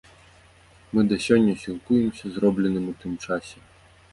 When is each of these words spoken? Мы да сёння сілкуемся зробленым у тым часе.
Мы 0.97 1.01
да 1.11 1.15
сёння 1.25 1.53
сілкуемся 1.65 2.25
зробленым 2.39 2.85
у 2.93 2.95
тым 3.05 3.13
часе. 3.29 3.57